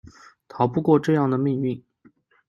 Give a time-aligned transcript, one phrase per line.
[0.47, 1.85] 逃不过这样的命运